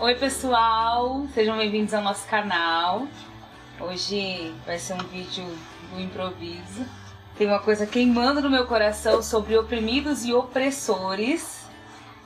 [0.00, 3.06] Oi pessoal, sejam bem-vindos ao nosso canal.
[3.78, 5.46] Hoje vai ser um vídeo
[5.92, 6.84] do improviso.
[7.36, 11.66] Tem uma coisa queimando no meu coração sobre oprimidos e opressores.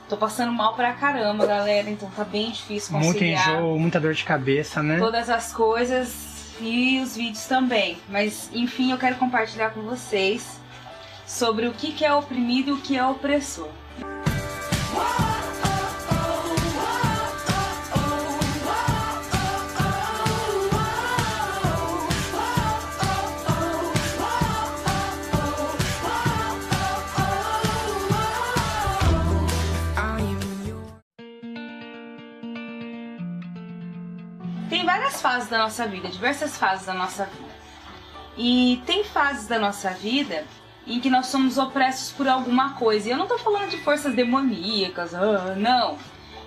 [0.09, 3.47] Tô passando mal pra caramba, galera, então tá bem difícil conciliar.
[3.47, 4.97] Muito enjoo, muita dor de cabeça, né?
[4.97, 7.97] Todas as coisas e os vídeos também.
[8.09, 10.59] Mas enfim, eu quero compartilhar com vocês
[11.27, 13.69] sobre o que é oprimido e o que é opressor.
[35.21, 37.57] Fases da nossa vida, diversas fases da nossa vida.
[38.37, 40.45] E tem fases da nossa vida
[40.85, 43.07] em que nós somos opressos por alguma coisa.
[43.07, 45.97] E eu não tô falando de forças demoníacas, ah, não.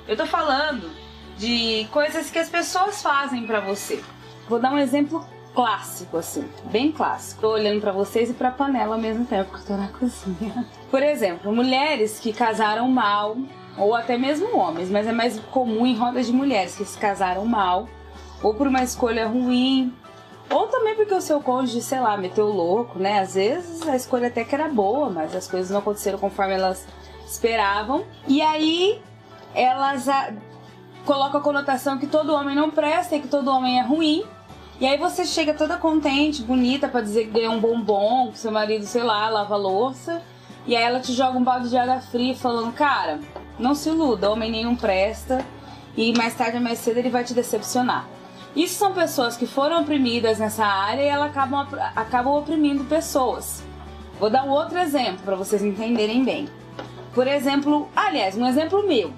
[0.06, 0.90] Eu tô falando
[1.36, 4.02] de coisas que as pessoas fazem para você.
[4.48, 7.40] Vou dar um exemplo clássico, assim, bem clássico.
[7.40, 10.66] Tô olhando para vocês e pra panela ao mesmo tempo, que tô na cozinha.
[10.90, 13.36] Por exemplo, mulheres que casaram mal,
[13.76, 17.44] ou até mesmo homens, mas é mais comum em rodas de mulheres que se casaram
[17.44, 17.88] mal
[18.42, 19.94] ou por uma escolha ruim,
[20.50, 23.20] ou também porque o seu cônjuge, sei lá, meteu louco, né?
[23.20, 26.86] Às vezes a escolha até que era boa, mas as coisas não aconteceram conforme elas
[27.24, 28.04] esperavam.
[28.26, 29.00] E aí
[29.54, 30.32] elas a...
[31.06, 34.24] colocam a conotação que todo homem não presta e que todo homem é ruim.
[34.80, 38.50] E aí você chega toda contente, bonita, para dizer que ganhou um bombom, que seu
[38.50, 40.20] marido, sei lá, lava louça.
[40.66, 43.20] E aí ela te joga um balde de água fria falando, cara,
[43.58, 45.44] não se iluda, homem nenhum presta.
[45.96, 48.06] E mais tarde ou mais cedo ele vai te decepcionar.
[48.54, 53.62] Isso são pessoas que foram oprimidas nessa área e elas acabam, acabam oprimindo pessoas.
[54.18, 56.48] Vou dar um outro exemplo para vocês entenderem bem.
[57.14, 59.12] Por exemplo, aliás, um exemplo meu.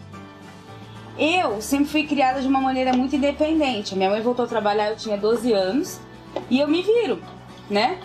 [1.18, 3.94] Eu sempre fui criada de uma maneira muito independente.
[3.94, 6.00] Minha mãe voltou a trabalhar, eu tinha 12 anos
[6.48, 7.22] e eu me viro,
[7.68, 7.98] né?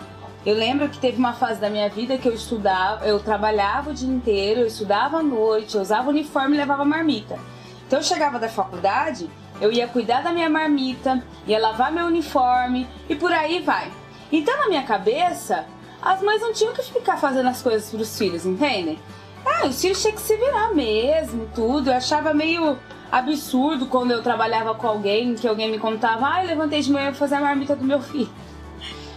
[0.44, 3.94] Eu lembro que teve uma fase da minha vida que eu estudava, eu trabalhava o
[3.94, 7.38] dia inteiro, eu estudava à noite, eu usava uniforme e levava marmita.
[7.86, 9.28] Então eu chegava da faculdade,
[9.60, 13.90] eu ia cuidar da minha marmita, ia lavar meu uniforme e por aí vai.
[14.30, 15.66] Então na minha cabeça,
[16.00, 18.98] as mães não tinham que ficar fazendo as coisas para os filhos, entendem?
[19.44, 21.90] Ah, os filhos tinham que se virar mesmo, tudo.
[21.90, 22.78] Eu achava meio
[23.10, 27.06] absurdo quando eu trabalhava com alguém, que alguém me contava, ah, eu levantei de manhã
[27.06, 28.30] para fazer a marmita do meu filho.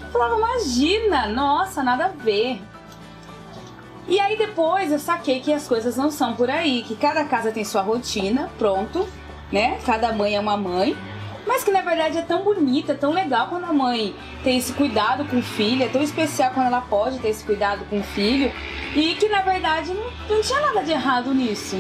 [0.02, 2.62] Eu falava, imagina, nossa, nada a ver.
[4.08, 7.52] E aí depois eu saquei que as coisas não são por aí, que cada casa
[7.52, 9.08] tem sua rotina, pronto
[9.52, 9.80] né?
[9.86, 10.96] Cada mãe é uma mãe.
[11.46, 15.26] Mas que na verdade é tão bonita, tão legal quando a mãe tem esse cuidado
[15.26, 18.52] com o filho, é tão especial quando ela pode ter esse cuidado com o filho,
[18.96, 21.78] e que na verdade não, não tinha nada de errado nisso.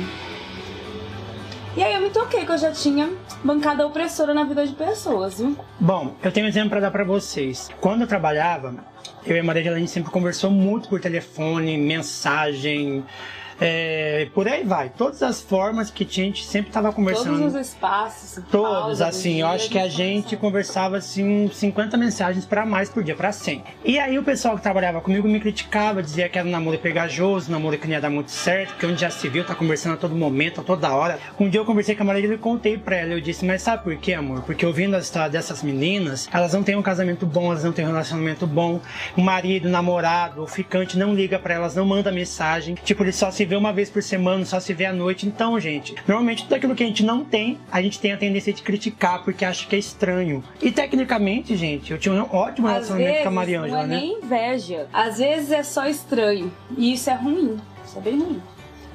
[1.77, 3.09] E aí eu me toquei que eu já tinha
[3.43, 5.55] bancada opressora na vida de pessoas, viu?
[5.79, 7.69] Bom, eu tenho um exemplo para dar para vocês.
[7.79, 8.75] Quando eu trabalhava,
[9.25, 13.05] eu e a Maria gente sempre conversou muito por telefone, mensagem,
[13.63, 14.89] é, por aí vai.
[14.89, 17.37] Todas as formas que a gente sempre estava conversando.
[17.37, 18.43] Todos os espaços.
[18.49, 19.41] Todos, assim.
[19.41, 23.63] Eu acho que a gente conversava assim 50 mensagens para mais por dia, para 100.
[23.85, 27.49] E aí o pessoal que trabalhava comigo me criticava, dizia que era um namoro pegajoso,
[27.49, 29.93] um namoro que não ia dar muito certo, porque onde já se viu, tá conversando
[29.93, 31.19] a todo momento, a toda hora.
[31.39, 33.13] Um dia eu conversei com a Maria e contei pra ela.
[33.13, 34.41] Eu disse, mas sabe por quê, amor?
[34.41, 37.85] Porque ouvindo a história dessas meninas, elas não têm um casamento bom, elas não têm
[37.85, 38.81] um relacionamento bom.
[39.15, 42.73] O marido, o namorado, o ficante não liga para elas, não manda mensagem.
[42.83, 45.27] Tipo, ele só se vê uma vez por semana, só se vê à noite.
[45.27, 48.53] Então, gente, normalmente tudo aquilo que a gente não tem, a gente tem a tendência
[48.53, 50.41] de criticar porque acha que é estranho.
[50.61, 53.87] E tecnicamente, gente, eu tinha um ótimo Às relacionamento vezes, com a Mariângela, não é
[53.87, 53.95] né?
[53.97, 54.87] nem inveja.
[54.93, 56.49] Às vezes é só estranho.
[56.77, 57.59] E isso é ruim.
[57.85, 58.41] Isso é bem ruim.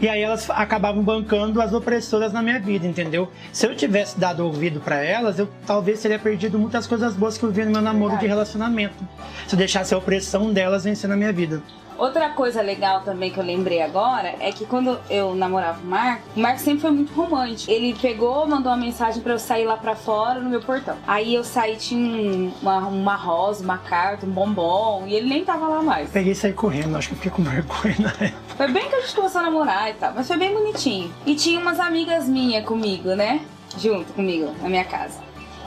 [0.01, 3.31] E aí elas acabavam bancando as opressoras na minha vida, entendeu?
[3.53, 7.45] Se eu tivesse dado ouvido para elas, eu talvez teria perdido muitas coisas boas que
[7.45, 8.23] eu vi no meu namoro Verdade.
[8.23, 9.07] de relacionamento.
[9.47, 11.63] Se eu deixasse a opressão delas vencer na minha vida.
[11.99, 16.23] Outra coisa legal também que eu lembrei agora é que quando eu namorava o Marco,
[16.37, 17.71] o Marco sempre foi muito romântico.
[17.73, 20.97] Ele pegou, mandou uma mensagem pra eu sair lá pra fora no meu portão.
[21.07, 25.45] Aí eu saí, tinha um- uma, uma rosa, uma carta, um bombom, e ele nem
[25.45, 26.11] tava lá mais.
[26.11, 28.55] Peguei e saí correndo, acho que eu fiquei com vergonha na época.
[28.57, 31.13] Foi bem que a gente começou a namorar e tal, mas foi bem bonitinho.
[31.25, 33.41] E tinha umas amigas minhas comigo, né?
[33.79, 35.19] Junto comigo, na minha casa.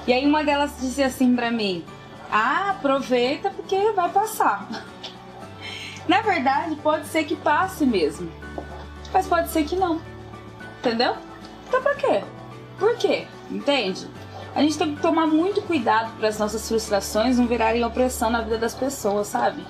[0.08, 1.84] E aí uma delas disse assim pra mim:
[2.32, 4.68] Ah, aproveita porque vai passar.
[6.10, 8.32] Na verdade, pode ser que passe mesmo.
[9.14, 10.02] Mas pode ser que não.
[10.80, 11.14] Entendeu?
[11.68, 12.24] Então pra quê?
[12.80, 13.28] Por quê?
[13.52, 14.08] Entende?
[14.56, 18.42] A gente tem que tomar muito cuidado para as nossas frustrações não virarem opressão na
[18.42, 19.64] vida das pessoas, sabe?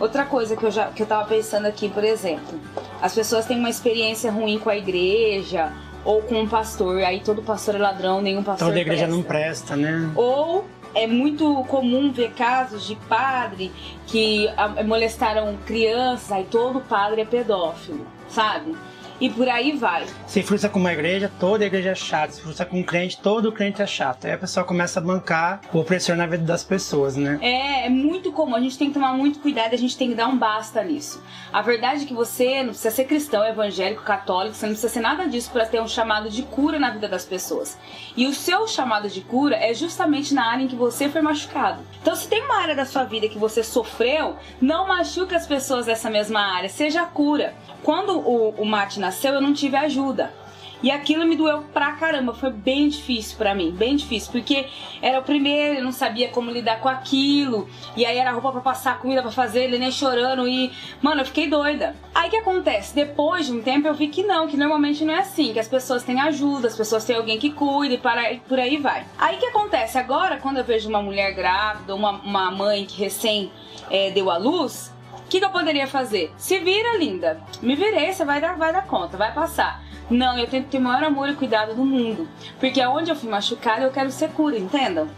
[0.00, 2.58] Outra coisa que eu já que eu tava pensando aqui, por exemplo,
[3.00, 5.72] as pessoas têm uma experiência ruim com a igreja
[6.04, 9.16] ou com um pastor, aí todo pastor é ladrão, nenhum pastor Toda igreja presta.
[9.16, 10.10] não presta, né?
[10.16, 10.64] Ou
[10.96, 13.70] é muito comum ver casos de padre
[14.06, 14.48] que
[14.86, 18.74] molestaram crianças, aí todo padre é pedófilo, sabe?
[19.20, 20.06] E por aí vai.
[20.26, 22.32] Se frustra com uma igreja, toda igreja é chata.
[22.32, 24.26] Se frustra com um crente, todo crente é chato.
[24.26, 27.38] Aí a pessoa começa a bancar o opressor na vida das pessoas, né?
[27.40, 28.54] É, é muito comum.
[28.54, 31.22] A gente tem que tomar muito cuidado, a gente tem que dar um basta nisso.
[31.52, 35.00] A verdade é que você não precisa ser cristão, evangélico, católico, você não precisa ser
[35.00, 37.78] nada disso para ter um chamado de cura na vida das pessoas.
[38.16, 41.82] E o seu chamado de cura é justamente na área em que você foi machucado.
[42.02, 45.86] Então, se tem uma área da sua vida que você sofreu, não machuque as pessoas
[45.86, 47.54] dessa mesma área, seja a cura.
[47.82, 50.34] Quando o, o Mate nasceu, eu não tive ajuda.
[50.82, 54.66] E aquilo me doeu pra caramba, foi bem difícil pra mim, bem difícil, porque
[55.00, 57.66] era o primeiro, eu não sabia como lidar com aquilo,
[57.96, 60.70] e aí era roupa pra passar, comida pra fazer, ele nem chorando, e,
[61.00, 61.96] mano, eu fiquei doida.
[62.14, 62.94] Aí que acontece?
[62.94, 65.66] Depois de um tempo eu vi que não, que normalmente não é assim, que as
[65.66, 69.06] pessoas têm ajuda, as pessoas têm alguém que cuide, e para, por aí vai.
[69.16, 69.96] Aí que acontece?
[69.96, 73.50] Agora, quando eu vejo uma mulher grávida, uma, uma mãe que recém
[73.90, 74.92] é, deu à luz,
[75.26, 76.32] o que, que, eu poderia fazer?
[76.38, 77.40] Se vira, linda.
[77.60, 79.84] Me virei, você vai dar, vai dar conta, vai passar.
[80.08, 82.28] Não, eu tento ter o maior amor e cuidado do mundo.
[82.60, 85.08] Porque aonde eu fui machucada, eu quero ser cura, entendam?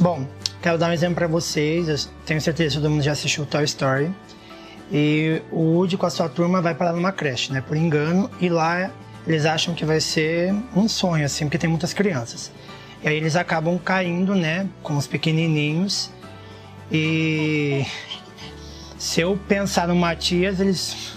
[0.00, 0.26] Bom,
[0.62, 1.86] quero dar um exemplo para vocês.
[1.86, 4.10] Eu tenho certeza que todo mundo já assistiu Toy Story.
[4.90, 7.60] E o Woody com a sua turma vai parar numa creche, né?
[7.60, 8.30] Por engano.
[8.40, 8.90] E lá
[9.26, 12.50] eles acham que vai ser um sonho, assim, porque tem muitas crianças.
[13.02, 14.66] E aí eles acabam caindo, né?
[14.82, 16.10] Com os pequenininhos.
[16.90, 17.84] E
[19.00, 21.14] se eu pensar no Matias, eles.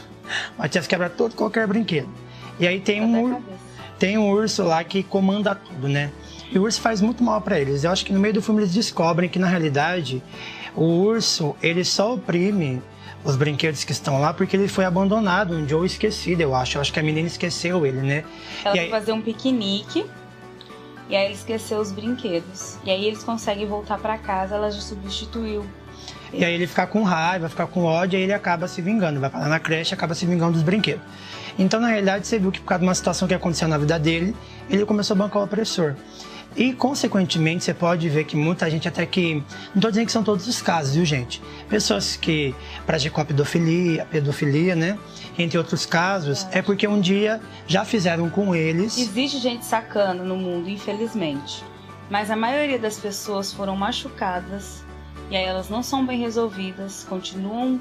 [0.57, 2.07] Matias quebra todo qualquer brinquedo.
[2.57, 3.41] E aí tem um,
[3.99, 6.09] tem um urso lá que comanda tudo, né?
[6.49, 7.83] E o urso faz muito mal para eles.
[7.83, 10.23] Eu acho que no meio do filme eles descobrem que na realidade
[10.73, 12.81] o urso ele só oprime
[13.21, 16.77] os brinquedos que estão lá porque ele foi abandonado um ou esquecido, eu acho.
[16.77, 18.23] Eu acho que a menina esqueceu ele, né?
[18.63, 18.89] Ela e foi aí...
[18.89, 20.05] fazer um piquenique
[21.09, 22.77] e aí ele esqueceu os brinquedos.
[22.85, 25.65] E aí eles conseguem voltar para casa, ela já substituiu.
[26.33, 29.29] E aí ele fica com raiva, fica com ódio, aí ele acaba se vingando, vai
[29.29, 31.03] parar na creche, acaba se vingando dos brinquedos.
[31.57, 33.99] Então, na realidade, você viu que por causa de uma situação que aconteceu na vida
[33.99, 34.35] dele,
[34.69, 35.95] ele começou a bancar o opressor.
[36.55, 39.35] E, consequentemente, você pode ver que muita gente, até que.
[39.35, 39.43] Não
[39.75, 41.41] estou dizendo que são todos os casos, viu, gente?
[41.67, 42.53] Pessoas que
[42.85, 44.97] praticam a pedofilia, a pedofilia, né?
[45.37, 46.59] Entre outros casos, é.
[46.59, 48.97] é porque um dia já fizeram com eles.
[48.97, 51.63] Existe gente sacana no mundo, infelizmente.
[52.09, 54.83] Mas a maioria das pessoas foram machucadas
[55.29, 57.79] e aí elas não são bem resolvidas, continuam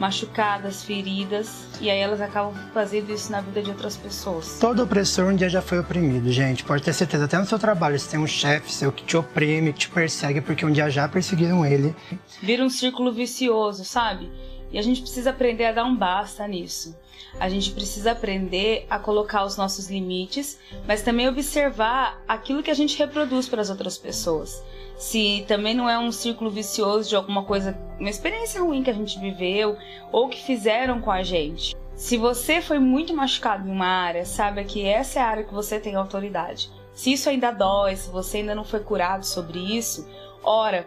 [0.00, 4.58] machucadas, feridas, e aí elas acabam fazendo isso na vida de outras pessoas.
[4.58, 6.64] Todo opressor um dia já foi oprimido, gente.
[6.64, 9.74] Pode ter certeza, até no seu trabalho, você tem um chefe seu que te oprime,
[9.74, 11.94] que te persegue, porque um dia já perseguiram ele.
[12.42, 14.32] Vira um círculo vicioso, sabe?
[14.70, 16.96] E a gente precisa aprender a dar um basta nisso.
[17.38, 22.74] A gente precisa aprender a colocar os nossos limites, mas também observar aquilo que a
[22.74, 24.62] gente reproduz para as outras pessoas
[25.00, 28.94] se também não é um círculo vicioso de alguma coisa, uma experiência ruim que a
[28.94, 29.78] gente viveu
[30.12, 31.74] ou que fizeram com a gente.
[31.96, 35.54] Se você foi muito machucado em uma área, saiba que essa é a área que
[35.54, 36.70] você tem autoridade.
[36.92, 40.06] Se isso ainda dói, se você ainda não foi curado sobre isso,
[40.42, 40.86] ora,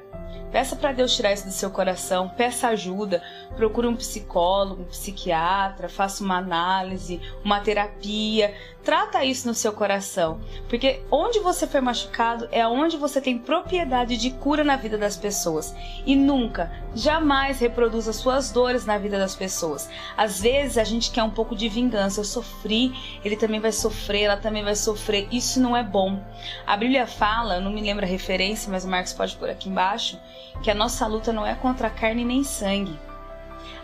[0.53, 3.23] Peça para Deus tirar isso do seu coração, peça ajuda,
[3.55, 8.53] procure um psicólogo, um psiquiatra, faça uma análise, uma terapia,
[8.83, 14.18] trata isso no seu coração, porque onde você foi machucado é onde você tem propriedade
[14.18, 15.73] de cura na vida das pessoas
[16.06, 19.90] e nunca, jamais reproduza suas dores na vida das pessoas.
[20.18, 24.23] Às vezes a gente quer um pouco de vingança, eu sofri, ele também vai sofrer,
[24.23, 26.21] ela também vai sofrer, isso não é bom.
[26.68, 30.19] A Bíblia fala, não me lembro a referência, mas o Marcos pode pôr aqui embaixo,
[30.61, 32.97] que a nossa luta não é contra carne nem sangue.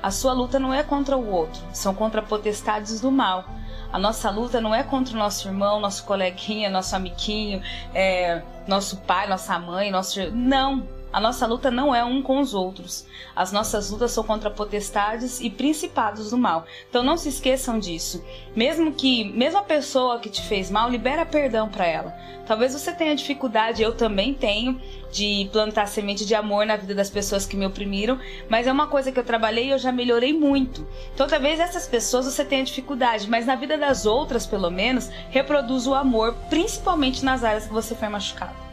[0.01, 3.44] A sua luta não é contra o outro, são contra potestades do mal.
[3.91, 7.62] A nossa luta não é contra o nosso irmão, nosso coleguinha, nosso amiguinho,
[7.93, 10.31] é, nosso pai, nossa mãe, nosso.
[10.31, 10.99] Não!
[11.12, 13.06] A nossa luta não é um com os outros.
[13.36, 16.66] As nossas lutas são contra potestades e principados do mal.
[16.88, 18.24] Então não se esqueçam disso.
[18.56, 22.16] Mesmo que, mesmo a pessoa que te fez mal, libera perdão para ela.
[22.46, 24.80] Talvez você tenha dificuldade, eu também tenho,
[25.12, 28.88] de plantar semente de amor na vida das pessoas que me oprimiram, mas é uma
[28.88, 30.88] coisa que eu trabalhei e eu já melhorei muito.
[31.13, 35.88] Então talvez essas pessoas você tenha dificuldade, mas na vida das outras, pelo menos, reproduz
[35.88, 38.69] o amor, principalmente nas áreas que você foi machucado.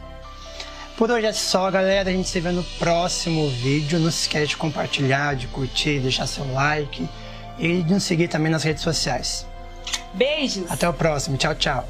[0.97, 2.09] Por hoje é só, galera.
[2.09, 3.99] A gente se vê no próximo vídeo.
[3.99, 7.07] Não se esquece de compartilhar, de curtir, deixar seu like
[7.59, 9.45] e de nos seguir também nas redes sociais.
[10.15, 10.69] Beijos!
[10.71, 11.37] Até o próximo.
[11.37, 11.87] Tchau, tchau.